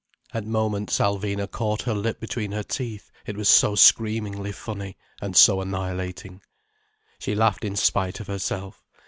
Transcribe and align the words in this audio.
At 0.33 0.47
moments 0.47 0.97
Alvina 0.97 1.45
caught 1.51 1.83
her 1.83 1.93
lip 1.93 2.19
between 2.19 2.53
her 2.53 2.63
teeth, 2.63 3.11
it 3.27 3.37
was 3.37 3.47
so 3.47 3.75
screamingly 3.75 4.51
funny, 4.51 4.97
and 5.21 5.37
so 5.37 5.61
annihilating. 5.61 6.41
She 7.19 7.35
laughed 7.35 7.63
in 7.63 7.75
spite 7.75 8.19
of 8.19 8.25
herself. 8.25 8.83